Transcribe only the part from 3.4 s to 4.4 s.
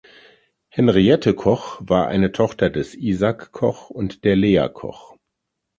Koch und der